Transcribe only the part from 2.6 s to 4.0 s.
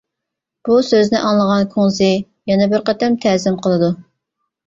بىر قېتىم تەزىم قىلىدۇ.